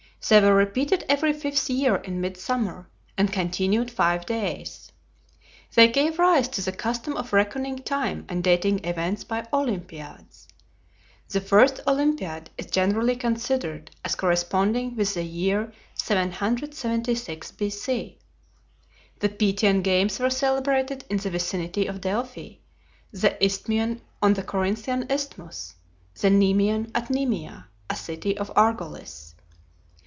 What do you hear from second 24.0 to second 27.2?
on the Corinthian isthmus, the Nemean at